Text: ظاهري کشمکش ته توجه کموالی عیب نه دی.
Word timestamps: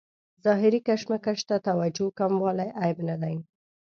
ظاهري 0.43 0.79
کشمکش 0.87 1.39
ته 1.49 1.55
توجه 1.67 2.07
کموالی 2.19 2.67
عیب 2.81 2.97
نه 3.09 3.15
دی. 3.21 3.35